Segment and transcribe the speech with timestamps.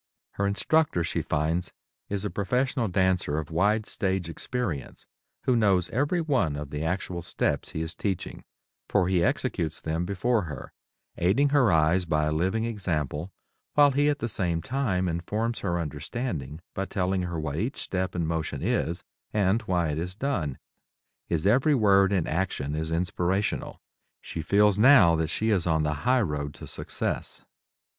[0.31, 1.71] Her instructor, she finds,
[2.09, 5.05] is a professional dancer of wide stage experience,
[5.43, 8.43] who knows every one of the actual steps he is teaching,
[8.89, 10.73] for he executes them before her,
[11.17, 13.31] aiding her eyes by a living example,
[13.75, 18.15] while he at the same time informs her understanding by telling her what each step
[18.15, 20.57] and motion is and why it is done.
[21.27, 23.79] His every word and action is inspirational.
[24.19, 27.45] She feels now that she is on the highroad to success.